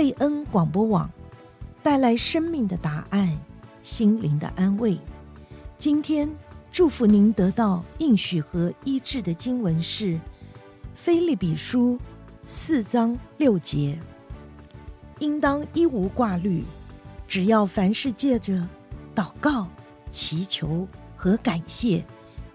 [0.00, 1.10] 贝恩广播网，
[1.82, 3.38] 带来生命的答案，
[3.82, 4.98] 心灵的安慰。
[5.76, 6.26] 今天
[6.72, 10.06] 祝福您得到应许和医治的经文是
[10.94, 11.96] 《腓立比书》
[12.48, 13.98] 四章六节，
[15.18, 16.64] 应当一无挂虑，
[17.28, 18.66] 只要凡事借着
[19.14, 19.68] 祷告、
[20.10, 22.02] 祈求和感谢，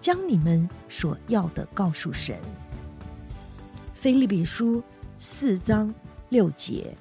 [0.00, 2.34] 将你们所要的告诉神。
[3.94, 4.78] 《腓立比书》
[5.16, 5.94] 四章
[6.30, 6.92] 六节。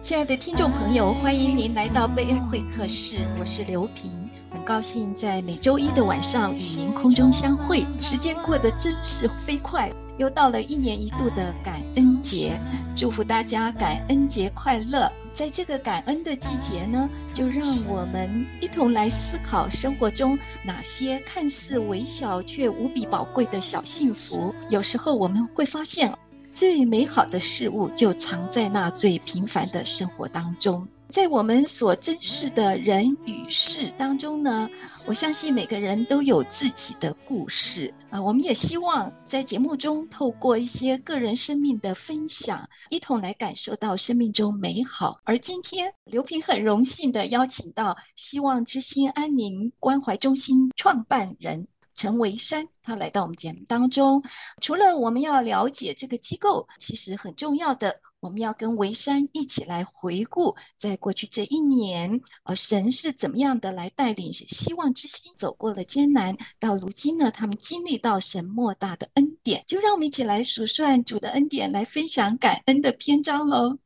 [0.00, 7.86] 亲爱的听众朋友，欢迎您来到贝恩会客室，我是刘平，很高兴在每周一的晚上与您空中相会。
[8.00, 12.60] 时间过得真是飞快，又到了一年一度的感恩节，
[12.94, 15.10] 祝福大家感恩节快乐。
[15.34, 24.54] 在这个感恩的季节呢，就让我们一同来思考生活中哪些看似微小却无比宝贵的小幸福。
[24.70, 26.10] 有时候我们会发现。
[26.52, 34.68] 最美好的事物就藏在那最平凡的生活当中，在我们所珍视的人与事当中呢，
[35.06, 38.20] 我相信每个人都有自己的故事啊。
[38.20, 45.20] 我们也希望在节目中透过一些个人生命的分享，一同来感受到生命中美好。
[45.24, 51.68] 而今天，刘平很荣幸地邀请到希望之心安宁关怀中心创办人。
[51.96, 54.20] 陈维山，他来到我们节目当中。
[54.60, 69.62] 除了我们要了解这个机构，其实很重要的，我们要跟维珊一起来回顾，在过去这一年，呃，神是怎么样的来带领希望之心走过了艰难，到如今呢，他们经历到神莫大的恩典。
[69.66, 73.76] 就让我们一起来数算主的恩典，来分享感恩的篇章喽。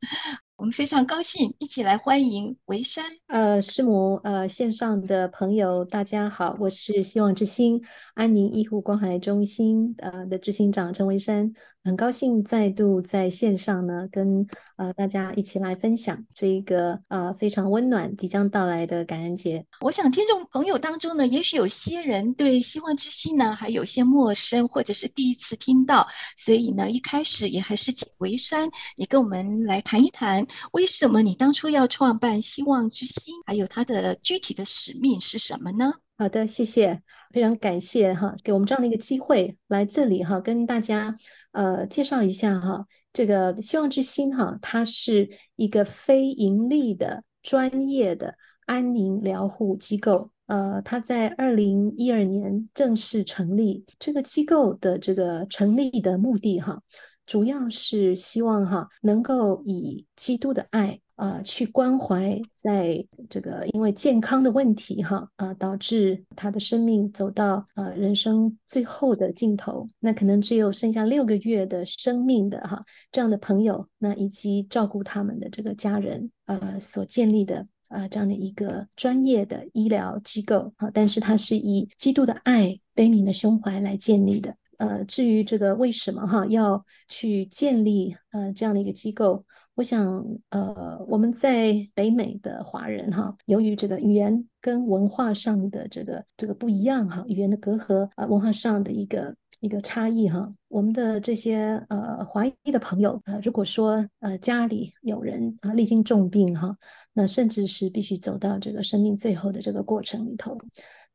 [0.55, 3.03] 我们非常高兴，一起来欢迎维珊。
[3.27, 7.81] 呃，师母，呃，线上的朋友，大家好，我是希望之星
[8.13, 11.53] 安宁医护关怀中心呃的执行长陈维山。
[11.81, 14.45] 很高兴再度在线上呢，跟
[14.75, 19.65] 呃大家一起来分享这一个呃非常温暖即将到来的感恩节。
[19.79, 35.93] 我想听众朋友当中呢，也许有些人对希望之星呢还有些陌生，或者是第一次听到，所以呢一开始也还是请维山，你跟我们来谈一谈，为什么你当初要创办希望之星，还有它的具体的使命是什么呢？
[36.17, 37.01] 好的，谢谢，
[37.31, 41.15] 非常感谢哈，给我们这样的一个机会来这里哈，跟大家。
[41.51, 50.31] 呃，介绍一下哈，这个希望之星哈，它是一个非盈利的专业的安宁疗护机构。
[50.45, 53.85] 呃，它在二零一二年正式成立。
[53.99, 56.81] 这个机构的这个成立的目的哈，
[57.25, 60.99] 主要是希望哈，能够以基督的爱。
[61.19, 72.81] 呃，去关怀在这个因为健康的问题哈，啊、呃，导致他的生命走到呃人生最后的尽头，那可能只有剩下六个月的生命的哈
[73.11, 84.55] 这样的朋友，那以及照顾他们的这个家人，呃，所建立的呃这样的一个专业的医疗机构啊，但是它是以基督的爱、悲悯的胸怀来建立的。
[84.77, 89.43] 呃，至于这个为什么哈要去建立呃这样的一个机构？
[89.79, 106.75] 我想，呃，我们在北美的华人哈，由于这个语言跟文化上的这个这个不一样哈，语言的隔阂啊，文化上的一个一个差异哈，我们的这些呃华裔的朋友呃，如果说呃家里有人啊历经重病哈，
[107.13, 110.57] 那甚至是必须走到这个生命最后的这个过程里头。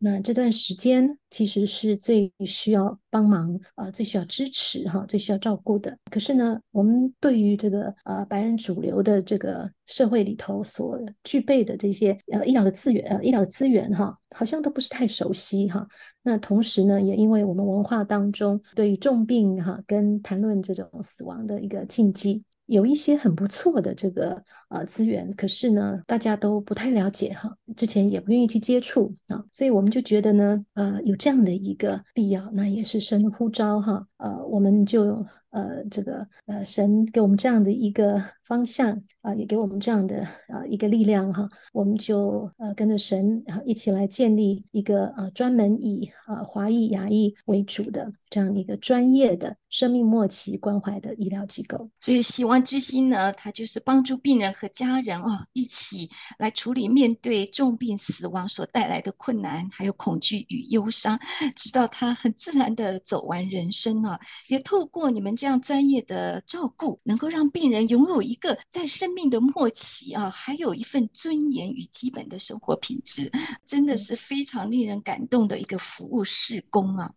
[0.04, 5.96] 那这段时间其实是最需要帮忙、呃，最需要支持哈，最需要照顾的。
[6.10, 15.88] 可是呢，我们对于这个呃白人主流的这个社会里头所具备的这些呃医疗的资源呃医疗的资源哈，好像都不是太熟悉哈。
[16.22, 22.44] 那同时呢，也因为我们文化当中对于重病哈跟谈论这种死亡的一个禁忌。
[22.66, 35.24] 有一些很不错的这个呃资源，可是呢，大家都不太了解哈，之前也不愿意去接触啊，所以我们就觉得呢，呃，有这样的一个必要，那也是神的呼召哈，呃，我们就。
[35.54, 51.88] 呃，这个呃，神给我们这样的一个方向啊、也给我们这样的啊、呃、一个力量哈，我们就呃跟着神啊一起来建立一个呃专门以、呃、华裔亚裔为主的这样一个专业的生命末期关怀的医疗机构。
[51.98, 61.18] 所以希望之心呢，它就是帮助病人和家人哦一起来处理面对重病死亡所带来的困难，还有恐惧与忧伤，
[61.56, 64.18] 直到他很自然的走完人生啊，
[64.48, 65.34] 也透过你们。
[65.34, 73.30] 这样专业的照顾，能够让病人拥有一个在生命的末期啊，还有一份尊严与基本的生活品质，
[73.64, 77.10] 真的是非常令人感动的一个服务事工啊。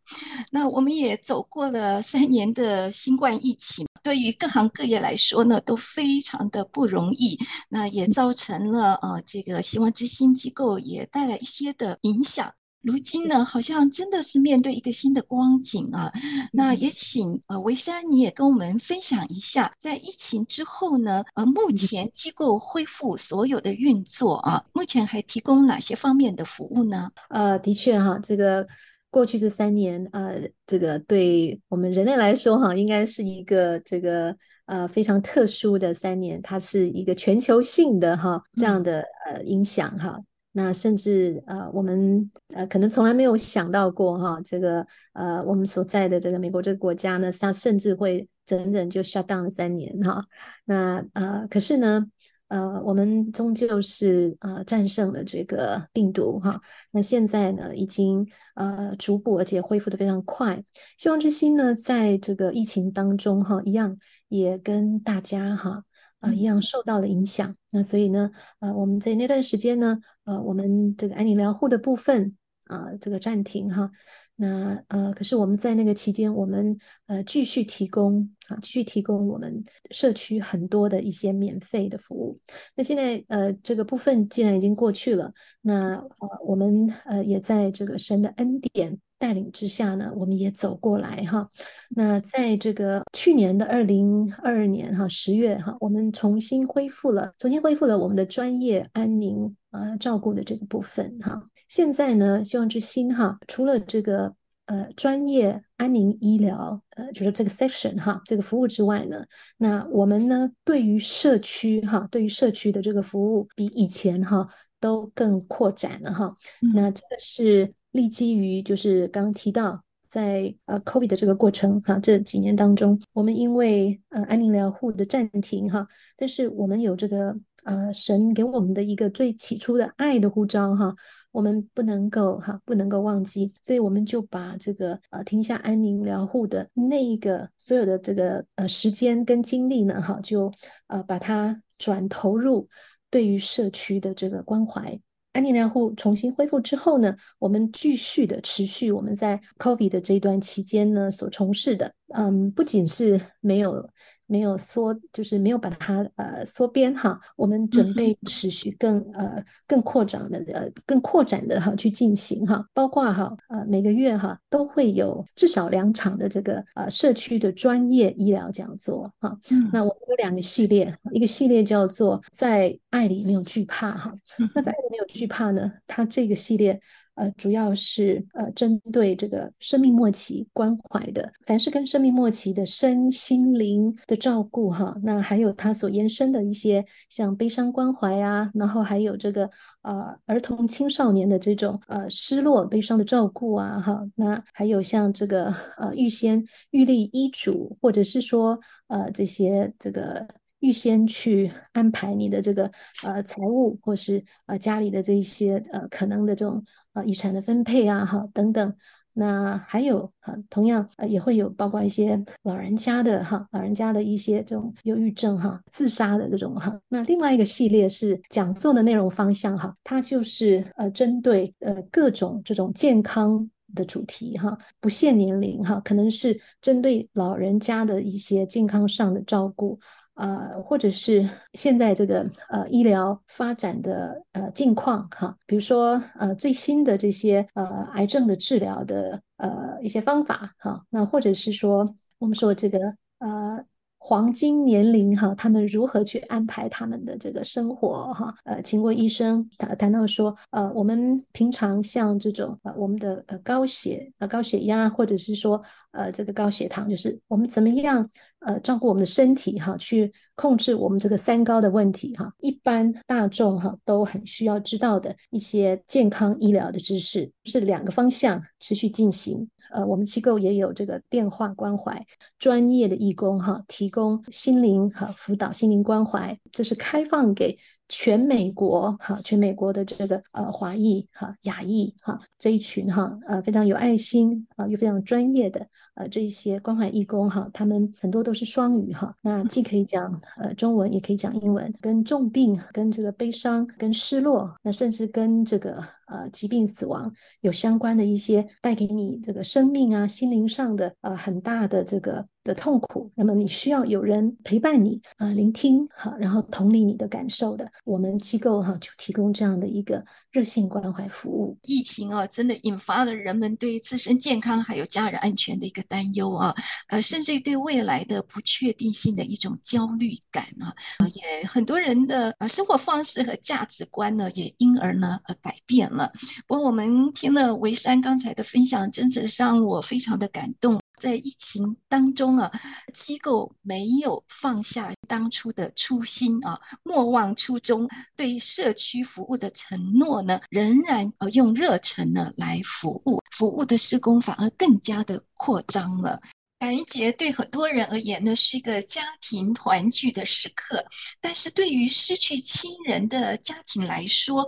[0.52, 7.38] 那我们也走过了三年的新冠疫情，对于各行各业来说呢，都非常的不容易。
[7.69, 12.54] 那也造成了呃，这个希望之星机构也带来一些的影响。
[12.81, 16.12] 如今呢，好像真的是面对一个新的光景啊。
[16.53, 27.09] 那也请呃维山，你也跟我们分享一下，在疫情之后呢，呃，目前机构恢复所有的运作啊，目前还提供哪些方面的服务呢？
[27.29, 28.65] 呃，的确哈，这个
[29.09, 34.33] 过去这三年，呃，这个对我们人类来说哈，应该是一个这个
[34.65, 40.18] 呃非常特殊的三年，它是一个全球性的哈这样的呃影响哈。
[40.57, 44.83] 那甚至呃，我们呃可能从来没有想到过哈，这个
[45.13, 50.19] 呃我们所在的这个美国这个国家呢，它甚至会整整就 shut down 了三年哈。
[50.65, 52.04] 那呃可是呢，
[52.48, 56.59] 呃我们终究是呃战胜了这个病毒哈。
[56.89, 60.63] 那现在呢，已经呃逐步而且恢复的非常快。
[60.98, 63.95] 希望之星呢，在这个疫情当中哈，一样
[64.27, 65.83] 也跟大家哈。
[66.19, 67.56] 啊、呃，一样受到了影响。
[67.69, 72.35] 那所以呢，呃，我们在那段时间呢，呃，我们这个安宁疗护的部分
[72.65, 73.89] 啊、这个暂停哈。
[74.35, 76.77] 那呃，可是我们在那个期间，我们
[77.07, 82.38] 呃继续提供啊，继续提供我们社区很多的一些免费的服务。
[82.75, 86.00] 那现在呃，这个部分既然已经过去了，那，
[86.45, 89.00] 我们呃也在这个神的恩典。
[89.19, 91.50] 带领之下呢，我们也走过来哈。
[91.89, 101.41] 那在这个去年的二零二二年哈十月哈，我们重新恢复了，重新恢复了我们的专业安宁呃照顾的这个部分哈。
[101.68, 104.33] 现在呢，希望之星哈，除了这个
[104.65, 109.24] 呃专业安宁医疗呃就是这个 section 哈这个服务之外呢，
[109.57, 114.47] 那我们呢对于社区哈，对于社区的这个服务比以前哈
[114.79, 116.33] 都更扩展了哈。
[116.73, 117.73] 那这个是。
[117.91, 127.35] 立基于就是刚刚提到，在呃 COVID 的这个过程哈，这几年当中，我们因为呃安宁疗护的暂停哈，但是我们有这个
[127.68, 130.96] 呃神给我们的一个最起初的爱的呼召哈，
[131.34, 140.50] 我们不能够哈不能够忘记，所以我们就把这个呃停下安宁疗护的那一个所有的这个呃时间跟精力呢哈，就
[140.88, 142.68] 呃把它转投入
[143.10, 144.98] 对于社区的这个关怀。
[145.34, 153.88] 安宁疗护重新恢复之后呢，我们继续的持续我们在 COVID 的这一段期间呢所从事的，嗯，不仅是没有。
[154.27, 157.19] 没有缩，就是没有把它呃缩编哈。
[157.35, 169.35] 我们准备持续更呃更扩展的呃更扩展的哈去进行哈，包括哈呃每个月哈都会有至少两场的这个呃社区的专业医疗讲座哈。
[169.71, 174.13] 那我们有两个系列，一个系列叫做在爱里没有惧怕哈。
[174.53, 176.80] 那在爱里没有惧怕呢，它这个系列。
[177.18, 189.50] 呃，主要是呃，针对这个生命末期关怀的，凡是跟生命末期的身心灵的照顾哈，那还有它所延伸的一些像悲伤关怀啊，然后还有这个
[189.81, 198.59] 呃儿童青少年的这种呃失落悲伤的照顾啊哈，那还有像这个呃预先预立医嘱，或者是说
[198.90, 200.28] 呃这些这个
[200.59, 202.71] 预先去安排你的这个
[203.04, 206.64] 呃财务或是呃家里的这一些呃可能的这种。
[206.97, 208.73] 啊，遗产的分配啊，哈，等等，
[209.13, 216.75] 那还有哈，同样呃也会有包括一些老人家的哈，老人家的一些这种忧郁症哈，自杀的这种哈。
[216.89, 229.80] 那另外一个系列是讲座的内容方向哈，它就是呃针对呃各种这种健康的主题哈，不限年龄哈，可能是针对老人家的一些健康上的照顾。
[230.18, 241.88] 呃，或者是现在这个呃医疗发展的呃近况哈，比如说呃最新的这些呃癌症的治疗的呃一些方法哈，那或者是说
[242.19, 242.80] 我们说这个
[243.19, 243.64] 呃
[244.00, 248.33] 黄金年龄哈，他们如何去安排他们的这个生活哈？
[248.45, 258.07] 呃，请过医生谈谈到说，呃，我们平常像这种呃，我们的呃高血呃高血压，或者是说呃这个高血糖，就是我们怎么样
[258.39, 262.31] 呃照顾我们的身体哈，去控制我们这个三高的问题哈。
[262.39, 269.49] 一般大众哈都很需要知道的一些健康医疗的知识，是两个方向持续进行。
[269.69, 272.01] 呃，我们机构也有这个电话关怀
[272.39, 277.57] 专业的义工哈，提供心灵哈辅导、心灵关怀，这是开放给
[277.89, 285.65] 全美国哈，全美国的这个呃华裔哈、亚裔哈这一群哈呃非常有爱心啊又非常专业的
[285.95, 295.83] 呃这一些关怀义工哈，他们很多都是双语哈，那既可以讲呃中文，也可以讲英文，跟重病、跟这个悲伤、跟失落，那甚至跟这个。
[296.07, 297.11] 呃，疾病死亡
[297.42, 311.57] 有相关的一些带给你这个生命啊、心灵上的呃很大的这个的痛苦，那么你需要有人陪伴你，呃，聆听好，然后同理你的感受的，我们机构哈就提供这样的一个热线关怀服务。
[311.64, 316.56] 疫情啊，真的引发了人们对自身健康还有家人安全的一个担忧啊，
[316.87, 320.71] 呃，甚至于对未来的不确定性的一种焦虑感啊，
[321.16, 325.96] 也很多人的呃生活方式和价值观呢，也因而呢而改变了。
[326.45, 330.80] 不过我们听了维山刚才的分享，真的让我非常的感动。
[330.99, 332.51] 在疫情当中啊，
[332.92, 346.19] 机构没有放下当初的初心啊，莫忘初衷，对社区服务的承诺呢，仍然呃用热忱呢来服务，服务的施工反而更加的扩张了。
[346.57, 350.83] 感恩节对很多人而言呢，是一个家庭团聚的时刻，
[351.21, 354.44] 但是对于失去亲人的家庭来说，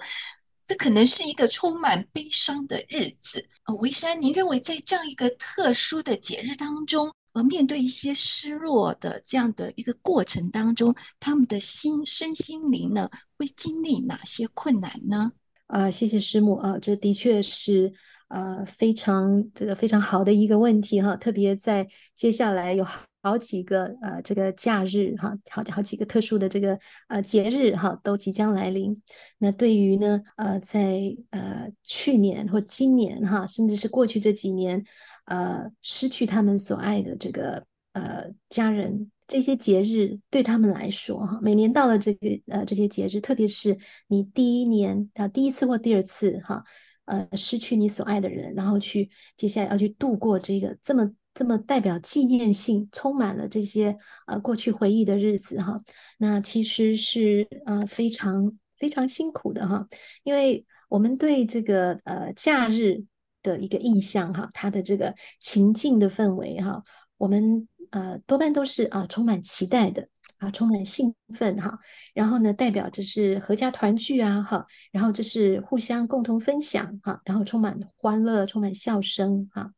[0.69, 3.43] 这可能是一个充满悲伤的日子。
[3.65, 15.31] 呃，维珊，您认为在这样一个特殊的节日当中，呃，面对一些失落的这样的一个过程当中，他们的心身心灵呢，会经历哪些困难呢？
[15.65, 17.91] 啊，谢谢师母啊，这的确是
[18.27, 22.85] 呃非常这个非常好的一个问题哈，特别在接下来有。
[23.21, 28.95] 好几个呃，这个假日哈，好好几个特殊的这个呃节日哈，都即将来临。
[29.39, 34.81] 那对于呢呃，在呃去年或今年哈，甚至是过去这几年，
[35.25, 46.63] 呃，失去他们所爱的这个呃家人，这些节日对他们来说哈，每年到了这个呃这些节日，特别是你第一年啊第一次或第二次哈，
[47.03, 51.11] 呃失去你所爱的人，然后去接下来要去度过这个这么。
[51.33, 55.75] 这么代表纪念性、充满了这些呃过去回忆的日子哈，
[56.17, 59.87] 那其实是呃非常非常辛苦的哈，
[60.23, 63.03] 因为我们对这个呃假日
[63.41, 66.83] 的一个印象哈，它的这个情境的氛围哈，
[67.17, 70.09] 我们呃多半都是啊充满期待的
[70.39, 71.77] 啊，充满兴奋哈，
[72.13, 79.71] 然后呢代表这是合家团聚啊哈，然后这是互相共同分享哈，然后充满欢乐、充满笑声哈。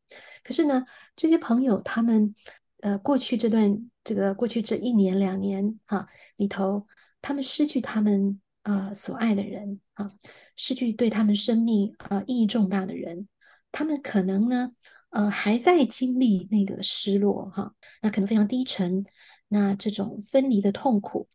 [0.44, 2.34] 可是呢，这些朋友他们，
[2.82, 6.08] 呃，过去这段这个过去这一年两年哈
[6.38, 6.88] 里头，
[7.22, 10.12] 他们失去他们啊、所爱的人啊，
[10.56, 13.28] 失去对他们生命啊、呃、意义重大的人，
[13.72, 14.70] 他们可能呢，
[15.10, 19.04] 呃，还在经历那个失落哈，那可能非常低沉，
[19.48, 21.28] 那这种分离的痛苦，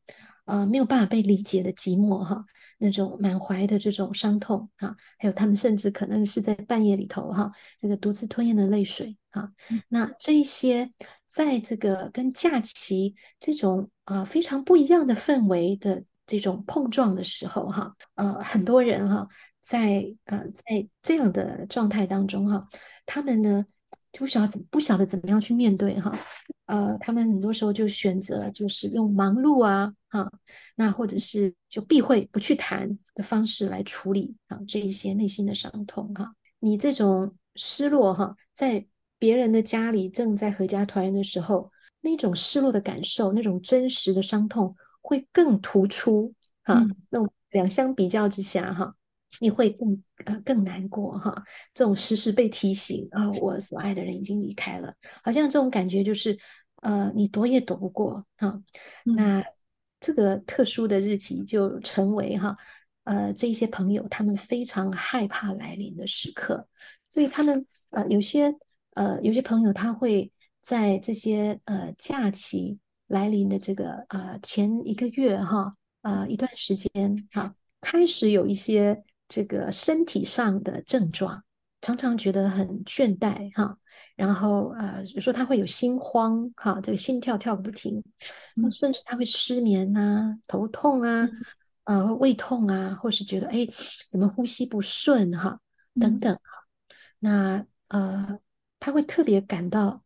[0.45, 2.45] 呃，没有办法被理解的寂寞哈。
[2.78, 9.50] 那种满怀的这种伤痛啊，还有他们甚至可能是在半夜里头哈，这个独自吞咽的泪水啊，
[9.88, 10.90] 那这一些
[11.26, 19.26] 在这个跟假期这种啊非常不一样的氛围的这种碰撞的时候哈，呃，很多人哈
[19.62, 22.64] 在呃在这样的状态当中哈，
[23.04, 23.64] 他们呢
[24.12, 26.18] 就不晓得怎不晓得怎么样去面对哈。
[26.67, 30.31] 呃，他们很多时候就选择就是用忙碌啊，哈，
[30.75, 36.35] 那或者是就避讳不去谈的方式来处理啊这一些内心的伤痛哈。
[36.59, 38.85] 你这种失落哈，在
[39.19, 41.71] 别人的家里正在合家团圆的时候，
[42.01, 46.75] 那种失落的感受，那种真实的伤痛会更突出哈。
[46.75, 48.95] 嗯、那种两相比较之下哈，
[49.40, 51.35] 你会更呃更难过哈。
[51.73, 56.38] 这种时时被提醒啊、哦，我所爱的人已经离开了，好像这种感觉就是。
[56.83, 58.62] 呃，你躲也躲不过哈、啊，
[59.02, 59.42] 那
[59.99, 62.54] 这个特殊的日期就成为哈，
[63.04, 66.68] 呃，这些朋友他们非常害怕来临的时刻，
[67.09, 68.54] 所以他们呃有些
[68.92, 70.30] 呃有些朋友他会
[70.61, 72.78] 在这些呃假期
[73.09, 81.42] 来临的这个呃前一个月哈，呃一段时间哈、啊，开始有一些这个身体上的症状，
[81.80, 83.64] 常常觉得很倦怠哈。
[83.64, 83.78] 啊
[84.16, 88.02] 然后呃，有时候他会有心慌，哈，这个心跳跳个不停，
[88.54, 91.28] 那甚至他会失眠啊、头痛啊、
[91.85, 93.68] 呃、胃痛啊，或是觉得哎，
[94.09, 95.61] 怎么呼吸不顺哈，
[96.00, 96.40] 等等哈。
[97.18, 98.38] 那呃，
[98.80, 100.02] 他会特别感到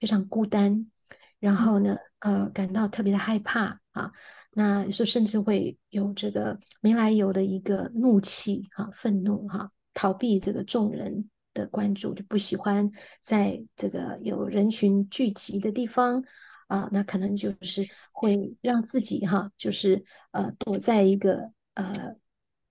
[0.00, 0.90] 非常孤单，
[1.38, 4.10] 然后呢，呃，感到特别的害怕啊。
[4.54, 12.90] 那有时候甚至会有这个没来由的一个怒气哈、愤怒哈，逃避这个众人的关注，就不喜欢
[13.22, 16.22] 在这个有人群聚集的地方
[16.68, 22.14] 啊，那可能就是会让自己哈，就是呃躲在一个呃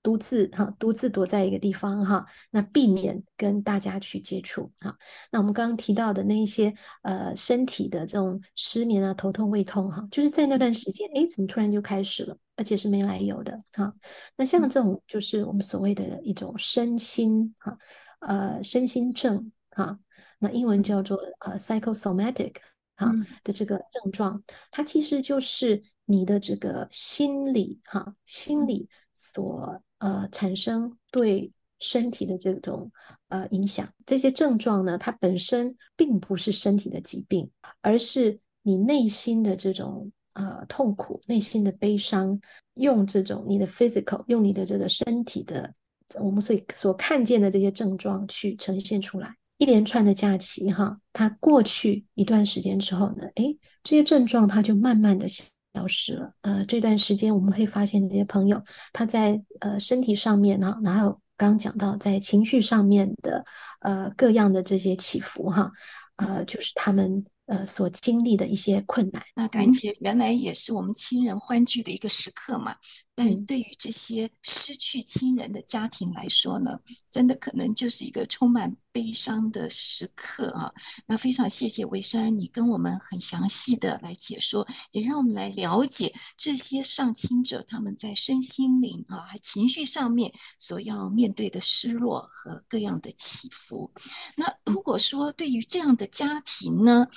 [0.04, 4.96] 独自哈，独自躲在一个地方哈，那避免跟大家去接触哈。
[5.32, 13.94] 那我们刚刚提到的那一些呃身体的这种失眠啊、头痛、胃痛哈，就是在那段时间，哎，怎么突然就开始了，而且是没来由的哈。
[14.36, 17.78] 那像这种就是我们所谓的一种身心哈。
[18.22, 19.98] 呃，身心症哈，
[20.38, 22.54] 那英文叫做呃 psychosomatic
[22.96, 23.12] 哈
[23.44, 28.88] 的这个症状，它其实就是你的这个心理哈，心理
[29.22, 32.92] 所呃产生对身体的这种
[33.30, 33.88] 呃影响。
[34.06, 37.48] 这些症状呢，它本身并不是身体的疾病，
[37.82, 42.40] 而是你内心的这种呃痛苦、内心的悲伤，
[42.74, 45.72] 用这种你的 physical，用你的这个身体的。
[46.20, 55.26] 我们所以所看见的这些症状去呈现出来，一连串的假期哈，它过去一段时间之后呢，诶，这些症状它就慢慢的
[55.74, 56.34] 消失了。
[56.42, 58.64] 呃，这段时间我们会发现这些朋友
[58.94, 63.46] 他在呃身体上面呢，然后刚刚讲到在情绪上面的
[63.80, 65.72] 呃各样的这些起伏哈，
[66.16, 67.26] 呃，就是他们。
[67.48, 72.74] 呃，所经历的一些困难，那感觉原来也是我们亲人欢聚的一个时刻嘛。
[73.14, 80.72] 但对于这些失去亲人的家庭来说呢，真的可能就是一个充满悲伤的时刻啊。
[81.06, 93.92] 那非常谢谢维珊，你跟我们很详细的来解说，也让我们来了解这些丧亲者他们在身心灵啊、还情绪上面所要面对的失落和各样的起伏。
[94.36, 97.08] 那如果说对于这样的家庭呢，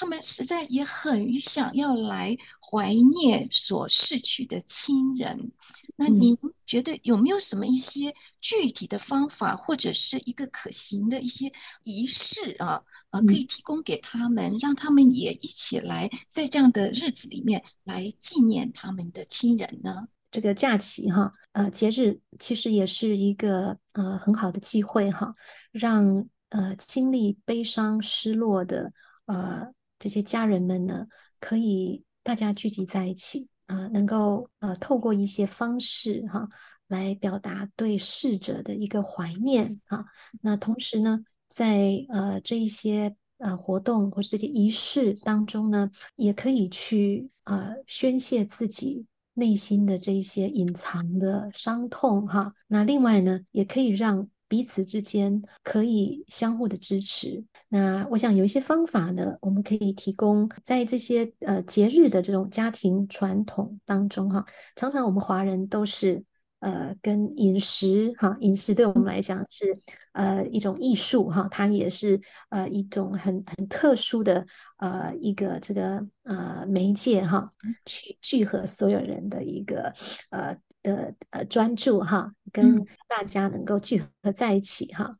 [0.00, 5.50] 他们实在也很想要来怀念所逝去的亲人。
[5.96, 11.52] 那您觉得有没有什么一些具体的方法，或者是一个可行的一些
[11.82, 12.80] 仪式啊？
[13.10, 20.06] 呃，可以提供给他们，让他们也一起来在这样的日子里面来纪念他们的亲人呢？
[20.30, 25.32] 这个假期哈，呃，节日其实也是一个呃很好的机会哈，
[25.72, 28.92] 让呃经历悲伤失落的
[29.26, 29.72] 呃。
[29.98, 31.06] 这些家人们呢，
[31.40, 36.48] 可以大家聚集在一起啊、能够呃透过一些方式哈、
[36.86, 40.04] 来表达对逝者的一个怀念啊。
[40.40, 57.44] 那同时呢，在呃这一些呃活动或者这些仪式当中呢，也可以去呃宣泄自己内心的这一些隐藏的伤痛哈、那另外呢，也可以让彼此之间可以相互的支持。
[57.68, 64.44] 那我想有一些方法呢，我们可以提供在这些呃节日的这种家庭传统当中哈。
[64.74, 66.24] 常常我们华人都是
[66.60, 69.76] 呃跟饮食哈，饮食对我们来讲是
[70.12, 74.46] 呃一种艺术哈，它也是呃一种很很特殊的
[74.78, 77.52] 呃一个这个呃媒介哈，
[77.84, 79.92] 去聚合所有人的一个
[80.30, 80.56] 呃
[80.88, 85.18] 的呃专注哈，跟大家能够聚合在一起哈。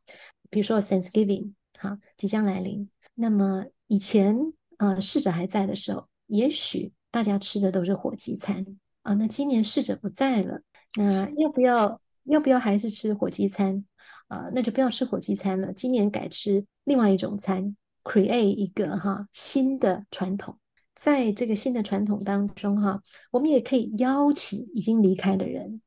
[0.50, 1.52] 比如说 Thanksgiving。
[1.80, 2.90] 哈，即将来临。
[3.14, 4.36] 那么以前，
[4.78, 8.66] 呃，逝者还在的时候，也许大家吃的都是火鸡餐
[9.02, 9.14] 啊。
[9.14, 10.60] 那今年逝者不在了，
[10.96, 13.84] 那要不要要不要还是吃火鸡餐？
[14.26, 15.72] 啊，那就不要吃火鸡餐了。
[15.72, 20.58] 今年改吃另外一种餐，create 一个哈新的传统。
[20.98, 25.80] 在这个新的传统当中，哈，我们也可以邀请已经离开的人，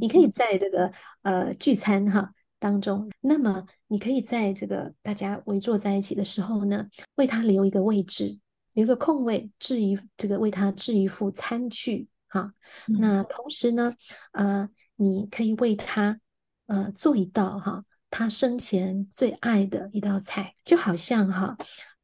[0.00, 0.90] 你可以在这个
[1.22, 2.32] 呃聚餐哈。
[2.58, 8.38] 当中，那么你可以在这个大家围坐在一起的时候呢，为他留一个位置，
[8.72, 12.54] 留一个空位，置一这个为他置一副餐具哈。
[12.98, 13.92] 那同时呢，
[14.32, 14.66] 呃，
[14.96, 16.18] 你可以为他
[16.66, 21.58] 呃做一道哈，他生前最爱的一道菜，就好像哈，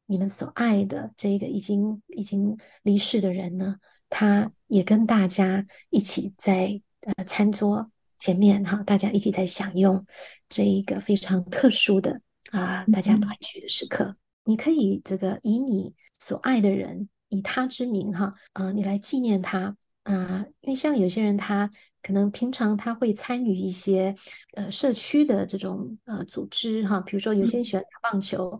[0.05, 3.77] 你们所爱的这个已经已经离世的人呢，
[4.09, 7.89] 他也跟大家一起在呃餐桌。
[8.19, 10.05] 前面哈，大家一起在享用
[10.47, 14.05] 这一个非常特殊的啊，大家团聚的时刻。
[14.05, 20.45] 嗯、你可以这个以你所爱的人，以他之名哈，啊，你来纪念他啊。
[20.61, 21.69] 因为像有些人他
[22.03, 24.13] 可能平常他会参与一些
[24.55, 28.51] 呃社区的这种呃组织哈，比如说有些人喜欢打棒球，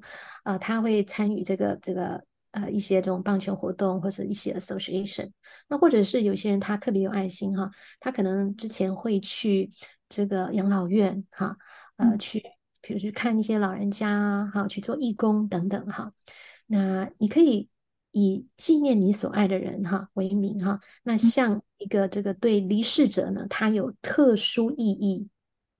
[0.44, 5.30] 啊、呃，他会参与这个这个呃一些这种棒球活动或者一些 association。
[5.68, 9.70] 那或者是有些人他特别有爱心哈，他可能之前会去
[10.08, 11.58] 这个养老院哈，
[11.98, 12.42] 呃去
[12.82, 16.14] 比如去看一些老人家啊哈，去做义工等等哈。
[16.68, 17.68] 那你可以。
[18.14, 25.28] 以纪念你所爱的人哈为名哈，那像一个这个对离世者呢，他有特殊意义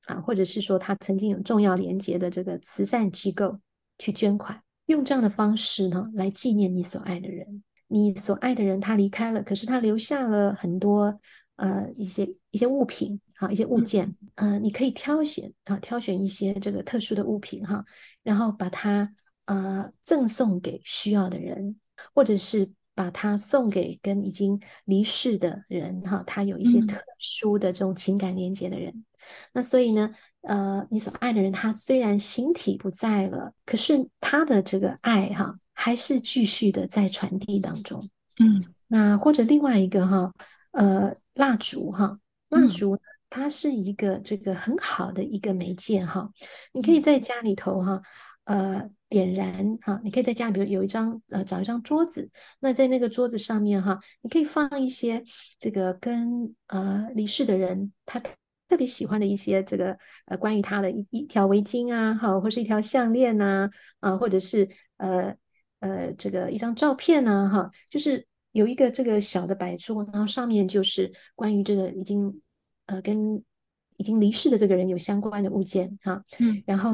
[0.08, 3.60] 啊，或者是说他曾经有重要连结的这个慈善机构
[4.00, 7.64] 去捐款，用这样的方式呢来纪念你所爱的人。
[7.88, 11.20] 你所爱的人他离开了，可是他留下了很多
[11.58, 17.86] 呃一些一些物品哈，一些物件，呃，你可以挑选啊，挑选一些这个特殊的物品哈，
[18.24, 19.14] 然后把它
[19.46, 21.76] 呃赠送给需要的人。
[22.14, 28.92] 或者是把它送给跟已经离世的人哈，他有一些特殊的这种情感连接的人。
[28.92, 29.06] 嗯、
[29.54, 38.08] 那所以呢，呃，你所爱的人他虽然形体不在了，可是他的这个爱哈，还是继续的在传递当中。
[38.40, 40.34] 嗯，那或者另外一个哈，
[40.72, 46.30] 呃，蜡烛哈，蜡烛它是一个这个很好的一个媒介哈，
[46.74, 48.02] 你可以在家里头哈。
[48.46, 52.28] 呃，点燃哈，你可以在家里，比如有一张呃，找一张桌子，
[52.62, 55.24] 那在那个桌子上面哈，你可以放一些
[55.60, 58.20] 这个跟呃离世的人他
[58.68, 59.96] 特别喜欢的一些这个
[60.26, 65.36] 呃关于他的一一条围巾啊，哈，或是一条项链呐，啊，或者是呃
[65.80, 72.42] 呃这个一张照片呐，哈，就是有一个这个小的摆桌，然后上面就是关于这个已经
[72.88, 73.44] 呃跟
[73.98, 76.92] 已经离世的这个人有相关的物件哈，嗯，然后。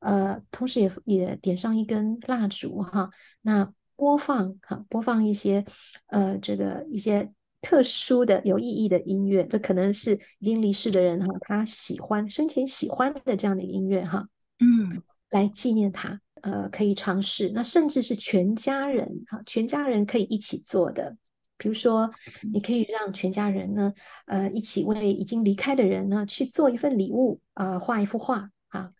[0.00, 3.10] 呃，同时也也点上一根蜡烛哈，
[3.42, 5.64] 那播放哈，播放一些
[6.06, 14.24] 呃这个一些特殊的有意义的音乐，这可能是已经离世的人哈，他喜欢生前喜欢的这样的音乐哈，
[14.60, 21.16] 嗯，来纪念他，呃，可以尝试，那甚至是全家人哈，全家人可以一起做的，
[21.56, 22.08] 比如说
[22.52, 23.92] 你可以让全家人呢，
[24.26, 28.48] 呃，一起为已经离开的人呢去做一份礼物，呃，画一幅画。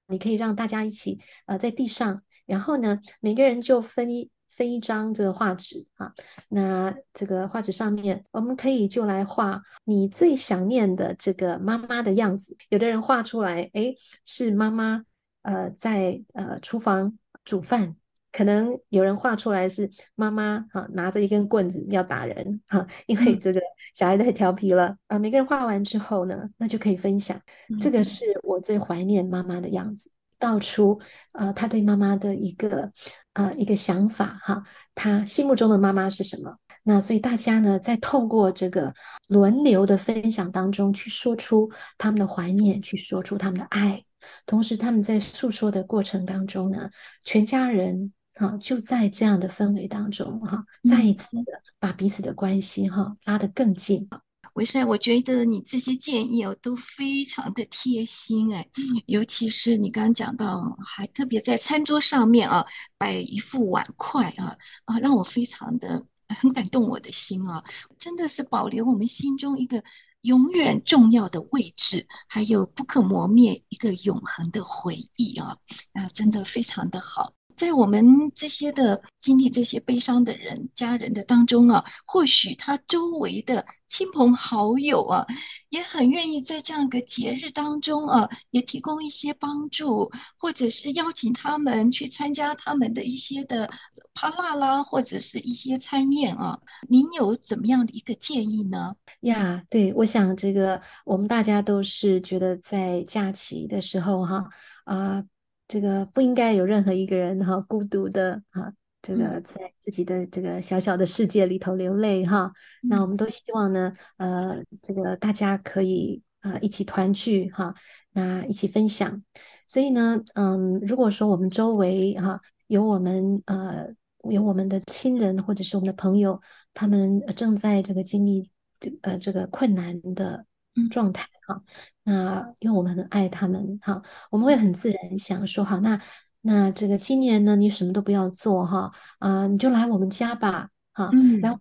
[0.08, 6.12] 你可以让大家一起呃在地上，然后呢，每个人就分一分一张这个画纸啊。
[6.48, 12.56] 那这个画纸上面，我们可以就来画你最想念的这个妈妈的样子。
[12.70, 13.94] 有的人画出来，哎，
[14.24, 15.04] 是妈妈
[15.42, 17.96] 呃在呃厨房煮饭。
[18.38, 23.60] 可能有人画出来是妈妈哈拿着一根棍子要打人哈，因为这个
[23.94, 25.18] 小孩太调皮了啊。
[25.18, 27.36] 每个人画完之后呢，那就可以分享，
[27.80, 31.00] 这个是我最怀念妈妈的样子，道出
[31.32, 32.92] 呃他对妈妈的一个
[33.32, 34.62] 呃一个想法哈，
[34.94, 36.56] 他心目中的妈妈是什么？
[36.84, 38.94] 那所以大家呢，在透过这个
[39.26, 44.04] 轮流的分享当中，去说出他们的怀念，去说出他们的爱，
[44.46, 46.88] 同时他们在诉说的过程当中呢，
[47.24, 48.12] 全家人。
[48.38, 54.08] 好，就在这样的氛围当中，哈，再一次的把彼此的关系哈拉得更近。
[54.54, 58.68] 维善，我觉得你这些建议哦都非常的贴心哎，
[59.06, 62.64] 尤其是你刚刚讲到，还特别在餐桌上面啊
[62.96, 66.04] 摆一副碗筷啊啊，让我非常的
[66.40, 67.62] 很感动我的心啊，
[67.98, 69.82] 真的是保留我们心中一个
[70.20, 75.56] 永远重要的位置，还有不可磨灭一个永恒的回忆啊
[75.92, 77.32] 啊，真的非常的好。
[77.58, 85.26] 在我们这些的经历这些悲伤的人家人的当中啊，或许他周围的亲朋好友啊，
[85.70, 93.68] 也很愿意在这样一个节日当中啊，也提供一些帮助，或者是邀请他们去参加他们的一些的
[94.14, 96.56] 帕拉啦，或者是一些餐宴啊。
[96.88, 98.94] 您有怎么样的一个建议呢？
[99.22, 104.44] 呀，对，我想这个我们大家都是觉得在假期的时候哈
[104.84, 105.24] 啊。
[105.68, 112.50] 这个不应该有任何一个人哈孤独的哈，这个在自己的这个小小的世界里头流泪哈。
[112.82, 117.74] 那我们都希望呢，呃，这个大家可以呃一起团聚哈，
[118.12, 119.22] 那一起分享。
[119.66, 123.86] 所以呢，嗯，如果说我们周围哈有我们呃
[124.30, 126.40] 有我们的亲人或者是我们的朋友，
[126.72, 128.50] 他们正在这个经历
[128.80, 130.46] 这呃这个困难的
[130.90, 131.62] 状态哈，
[132.08, 136.00] 那因为我们很爱他们哈，我们会很自然想说好，那
[136.40, 141.10] 那这个今年呢，你什么都不要做哈啊，你就来我们家吧哈，
[141.42, 141.60] 然后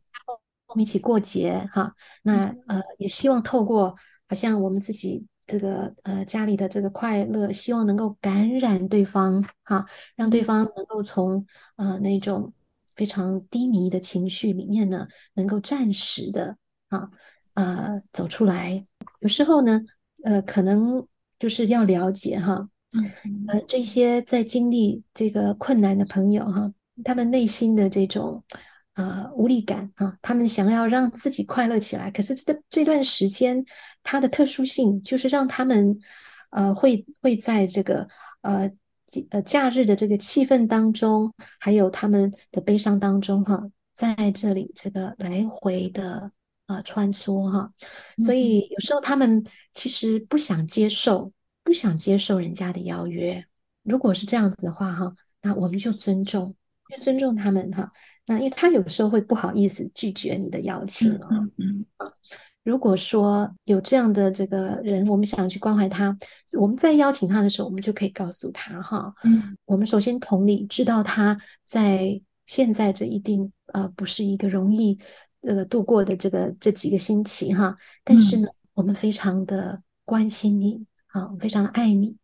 [0.67, 3.93] 我们一起过节哈，那呃也希望透过
[4.29, 12.53] 好像我们自己这个呃家里的这个快乐，希望能够感染对方哈，让对方能够从呃那种
[12.95, 16.55] 非常低迷的情绪里面呢，能够暂时的
[16.88, 17.10] 啊。
[17.57, 18.86] 呃走出来。
[19.21, 19.81] 有时候呢，
[20.23, 21.06] 呃，可能
[21.39, 22.69] 就是要了解哈，
[23.47, 26.71] 呃，这些在经历这个困难的朋友哈，
[27.03, 28.43] 他们内心的这种
[28.95, 33.65] 呃无力感啊，他们想要让自己快乐起来，可是这个这段时间
[34.03, 35.97] 它的特殊性就是让他们
[36.51, 38.08] 呃会会在这个
[38.41, 38.71] 呃。
[39.30, 46.30] 呃，假日的这个气氛当中，还有他们的悲伤当中，哈，在这里这个来回的
[46.67, 47.71] 啊穿梭，哈，
[48.19, 51.32] 所以有时候他们其实不想接受，
[51.63, 53.43] 不想接受人家的邀约。
[53.84, 56.53] 如果是这样子的话，哈，那我们就尊重，
[56.89, 57.91] 就尊重他们，哈。
[58.27, 61.86] 那因为他有时候会不好意思拒绝你的邀请，嗯嗯。
[62.63, 66.13] 如果说有这样的这个人，我们想去关怀他，
[66.60, 74.99] 我们在邀请他的时候，我们就可以告诉他哈，嗯，我们首先同理，知道他在现在这一定呃不是一个容易
[75.41, 82.15] 呃度过的这个这几个星期哈，但是呢，我们非常的关心你啊，非常的爱你，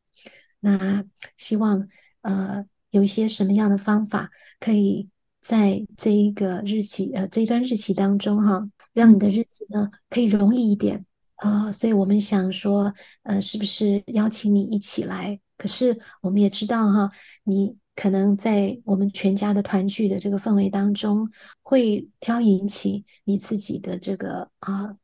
[0.60, 1.04] 那
[1.38, 1.88] 希望
[2.22, 5.10] 呃有一些什么样的方法，可以
[5.42, 8.70] 在这一个日期呃这一段日期当中哈。
[8.94, 11.04] 让你的日子呢可以容易一点
[11.38, 15.40] 啊，呃，所以我们想说，呃，是不是邀请你一起来？
[15.58, 17.10] 可是我们也知道哈，
[17.44, 21.30] 你可能在我们全家的团聚的这个氛围当中，
[21.62, 24.96] 会挑引起你自己的这个啊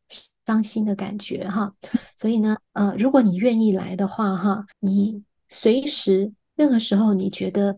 [0.46, 1.74] 伤心的感觉哈。
[2.16, 7.78] 所以呢，呃，如果你愿意来的话哈，你随时任何时候你觉得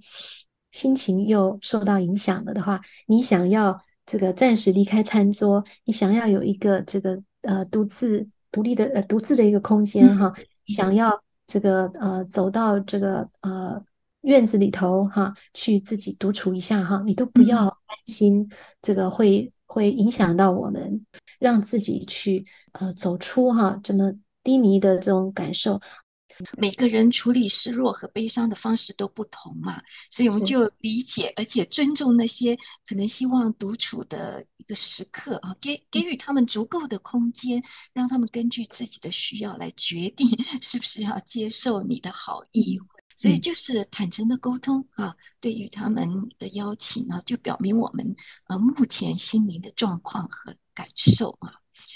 [0.71, 3.81] 心情又受到影响了的话，你想要。
[4.03, 10.33] 这个暂时离开餐桌，你想要有一个这个呃独自独立的呃独自的一个空间哈，
[10.65, 13.81] 想要这个呃走到这个呃
[14.21, 18.49] 院子里头哈，去自己独处一下哈，你都不要担心
[18.81, 21.05] 这个会会影响到我们，
[21.39, 25.81] 让自己去呃走出哈这么低迷的这种感受。
[26.57, 29.79] 每个人处理失落和悲伤的方式都不同嘛，
[30.09, 32.57] 所以我们就理解而且尊重那些
[32.87, 37.61] 可能希望独处的一个时刻啊，给给予他们足够的空间，
[37.93, 40.27] 让他们根据自己的需要来决定
[40.61, 42.79] 是不是要接受你的好意。
[43.21, 48.15] 所以就是坦诚的沟通啊，对于他们的邀请呢，就表明我们
[48.47, 51.53] 呃目前心灵的状况和感受啊。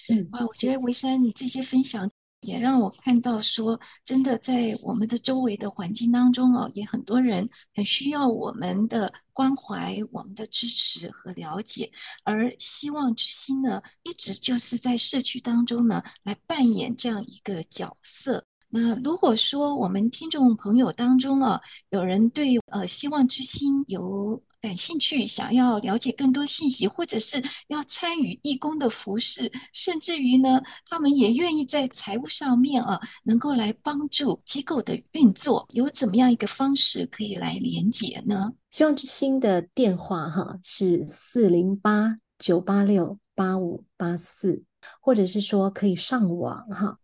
[0.10, 2.08] 嗯，哇，我觉得维山你这些分享。
[2.42, 11.92] 也让我看到说，真的在我们的周围的环境当中哦，也很多人很需要我们的关怀、我们的支持和了解。
[12.24, 18.46] 而希望之心呢，一直就是在社区当中呢，来扮演这样一个角色。
[18.70, 38.54] 那如果说我们听众朋友当中啊，有人对呃希望之心有感兴趣，想要了解更多信息，或者是要参与义工的服饰，甚至于呢，他们也愿意在财务上面啊，能够来帮助机构的运作，有怎么样一个方式可以来连接呢？
[38.72, 44.64] 希望之心的电话哈是四零八九八六八五八四，
[45.00, 46.98] 或者是说可以上网哈，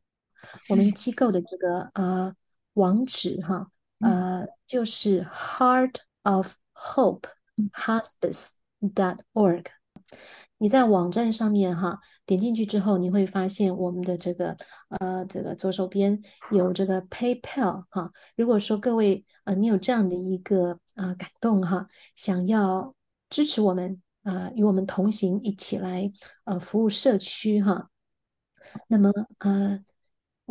[0.69, 2.34] 我们机构的这个呃
[2.73, 3.67] 网址哈
[3.99, 7.27] 呃就是 Heart of Hope。
[7.73, 9.65] Hospice.org，
[10.58, 14.58] 你在网站上面哈，点进去之后，你会发现我们的这个
[14.89, 18.12] 呃，这个左手边有这个 PayPal 哈。
[18.36, 22.95] 如果说各位呃，你有这样的一个啊、呃、感动哈，想要
[23.30, 26.12] 支持我们啊、呃，与我们同行，一起来
[26.45, 27.91] 呃服务社区哈，
[28.88, 29.80] 那么呃，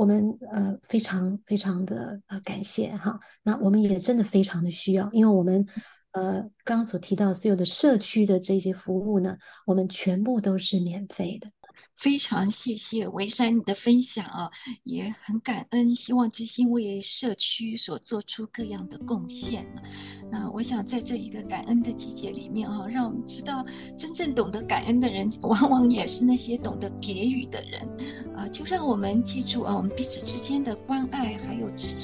[0.01, 3.19] 我们呃非常非常的呃感谢哈。
[3.43, 5.67] 那我们也真的非常的需要，因为我们。
[6.13, 11.49] 呃，刚刚所提到所有的社区的这些服务呢，我们全部都是免费的。
[11.97, 14.51] 非常谢谢维珊你的分享啊，
[14.85, 19.67] 也很感恩希望之心为社区所做出各样的贡献。
[20.31, 23.65] 那我想在这一个感恩的季节里面啊，让我们知道
[23.99, 27.83] 真正懂得感恩的人，往往也是那些懂得给予的人
[28.37, 28.49] 啊。
[28.49, 32.00] 就让我们记住啊，我们彼此之间的关爱还有支持，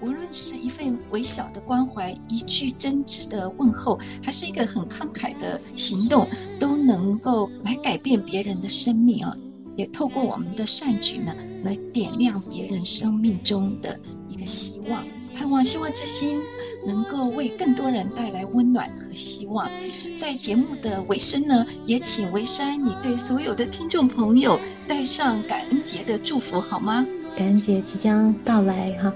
[0.00, 9.24] 无论是一份微小的关怀，一句真挚的问候，还是一个很慷慨的行动，都能够来改变别人的生命。
[9.24, 9.36] 啊，
[9.76, 15.04] 也透过我们的善举呢，来点亮别人生命中的一个希望，
[15.36, 16.40] 盼望希望之心
[16.86, 19.68] 能够为更多人带来温暖和希望。
[20.16, 27.06] 在节目的尾声呢，也请维山你对所有的听众朋友带上感恩节的祝福好吗？
[27.36, 29.12] 感恩节即将到来哈，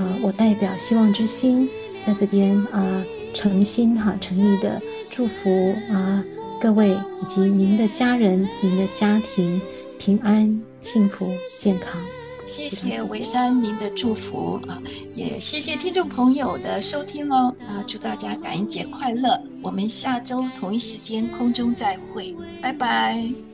[0.00, 1.68] 呃，我代表希望之星
[2.02, 6.24] 在这边啊，诚心哈诚意的祝福啊。
[6.58, 9.60] 各位以及您的家人、您的家庭
[9.98, 12.00] 平安幸福健康。
[12.46, 14.82] 谢谢维山您的祝福啊，
[15.14, 17.84] 也谢谢听众朋友的收听喽啊！
[17.86, 19.40] 祝大家感恩节快乐！
[19.62, 23.49] 我们下周同一时间空中再会，拜拜。